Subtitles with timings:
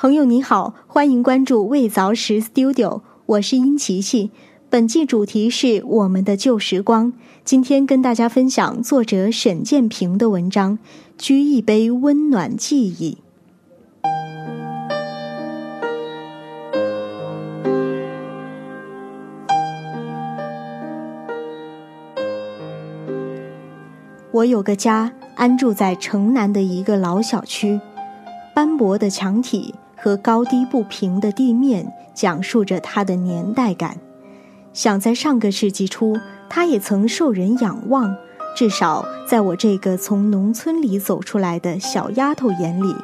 [0.00, 4.30] 朋友你好，欢迎关注未凿石 Studio，我是殷琪琪。
[4.70, 7.12] 本季主题是我们的旧时光。
[7.44, 10.78] 今天跟大家分享作者沈建平的文章
[11.20, 13.18] 《掬一杯温暖记忆》。
[24.30, 27.80] 我有个家，安住在城南的一个老小区，
[28.54, 29.74] 斑驳的墙体。
[29.98, 33.98] 和高低不平的地面讲述着它的年代感。
[34.72, 36.16] 想在上个世纪初，
[36.48, 38.16] 它也曾受人仰望。
[38.56, 42.94] 至少在我这个从农村里走出来的小丫头眼里，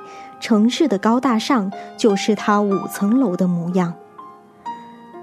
[0.41, 3.95] 城市的高大上就是它五层楼的模样。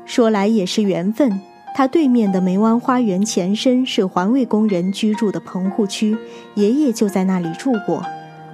[0.05, 1.41] 说来也是缘分，
[1.76, 6.18] 它对面的梅湾花园前身是环卫工人居住的棚户区，
[6.55, 8.05] 爷爷就在那里住过。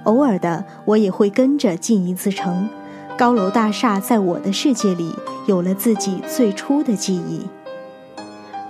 [0.04, 2.68] 偶尔的，我也会跟着进一次城。
[3.18, 5.12] 高楼大厦在我的世界里
[5.48, 7.48] 有了自己最初的记忆。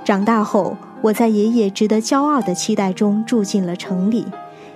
[0.03, 4.25] 长大后，我在爷爷值得骄傲的期待中住进了城里，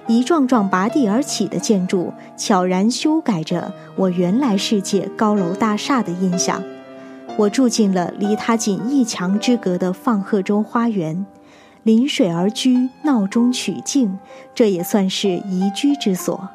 [0.06, 6.62] 一幢幢拔地而起的建筑悄然修改着我原来世界高楼大厦的印象。
[7.38, 11.24] 我住进了离它仅一墙之隔的放鹤洲花园，
[11.82, 14.18] 临水而居，闹中取静，
[14.54, 16.50] 这也算是宜居之所。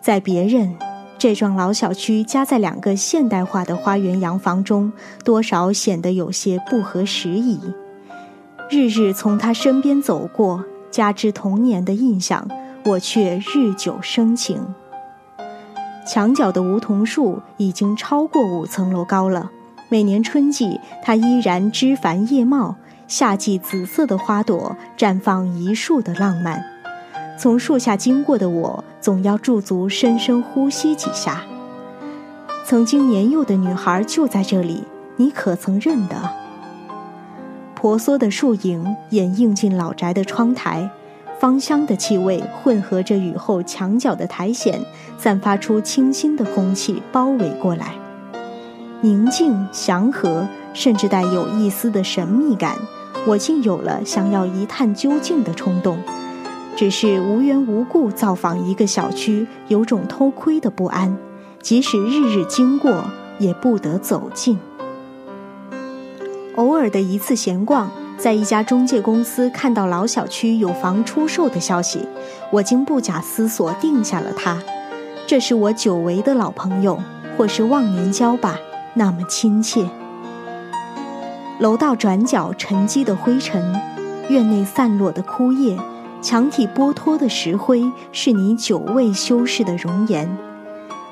[0.00, 0.74] 在别人。
[1.16, 4.92] 这幢老小区夹在两个现代化的花园洋房中，
[5.24, 7.58] 多少显得有些不合时宜。
[8.70, 12.46] 日日从他身边走过，加之童年的印象，
[12.84, 14.74] 我却日久生情。
[16.06, 19.50] 墙角的梧桐树已经超过五层楼高了，
[19.88, 22.76] 每年春季它依然枝繁叶茂，
[23.08, 26.73] 夏季紫色的花朵绽放一树的浪漫。
[27.36, 31.42] 从树下经过的我，总要驻足深深呼吸几下。
[32.64, 34.84] 曾经年幼的女孩就在这里，
[35.16, 36.16] 你可曾认得？
[37.74, 40.88] 婆娑的树影掩映进老宅的窗台，
[41.38, 44.80] 芳香的气味混合着雨后墙角的苔藓，
[45.18, 47.94] 散发出清新的空气，包围过来，
[49.02, 52.76] 宁静祥和，甚至带有一丝的神秘感。
[53.26, 55.98] 我竟有了想要一探究竟的冲动。
[56.76, 61.16] 只是无缘无故造访一个小区，有种偷窥的不安，
[61.62, 63.04] 即使日日经过，
[63.38, 64.58] 也不得走近。
[66.56, 72.00] 偶尔的一次闲逛，在一家中介公司看到老小区有房出售的消息，
[72.50, 74.60] 我竟不假思索定下了它。
[75.26, 77.00] 这是我久违的老朋友，
[77.36, 78.58] 或是忘年交吧，
[78.94, 79.88] 那么亲切。
[81.60, 83.80] 楼道转角沉积的灰尘，
[84.28, 85.78] 院内散落的枯叶。
[86.24, 90.26] 墙体剥脱的石灰，是你久未修饰的容颜。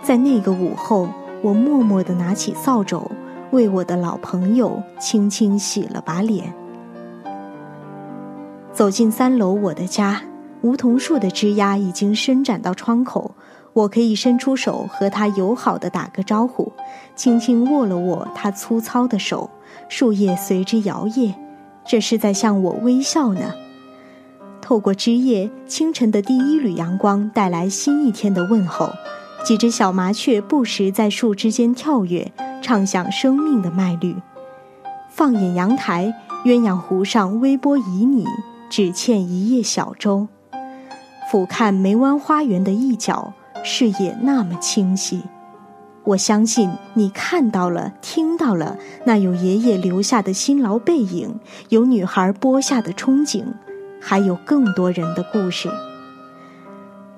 [0.02, 1.06] 在那个午后，
[1.42, 3.10] 我默默地拿起扫帚，
[3.50, 6.54] 为我的老朋友轻轻洗了把脸。
[8.72, 10.22] 走进三楼我的家，
[10.62, 13.34] 梧桐树的枝丫已经伸展到窗口，
[13.74, 16.72] 我可以伸出手和他友好的打个招呼，
[17.14, 19.50] 轻轻握了握他粗糙的手，
[19.90, 21.34] 树叶随之摇曳，
[21.84, 23.52] 这是在向我微笑呢。
[24.72, 28.90] 透过枝叶，清晨的第一缕阳光带来新一天的问候。
[29.44, 34.16] 几只小麻雀不时在树枝间跳跃，唱响生命的脉律。
[35.10, 36.14] 放眼阳台，
[36.46, 38.24] 鸳鸯湖上微波旖旎，
[38.70, 40.26] 只欠一叶小舟。
[41.30, 45.20] 俯瞰梅湾花园的一角，视野那么清晰。
[46.04, 53.44] 我相信你看到了，听到了，那有爷爷留下的辛劳背影，有女孩播下的憧憬。
[54.02, 55.70] 还有更多人的故事，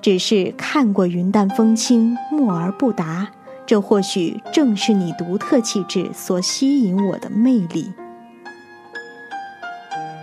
[0.01, 3.27] 只是看过云淡风轻，默而不答。
[3.65, 7.91] 这或许正是你独特气质所吸引我的魅力。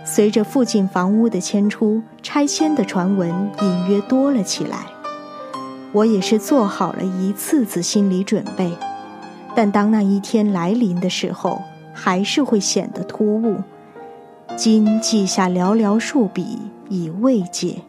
[0.05, 3.29] 随着附近房屋的迁出，拆迁的传闻
[3.61, 4.85] 隐约多了起来。
[5.91, 8.71] 我也是做好了一次次心理准备，
[9.53, 11.61] 但当那一天来临的时候，
[11.93, 13.61] 还是会显得突兀。
[14.55, 16.59] 今记下寥寥数笔
[16.89, 17.81] 以慰藉。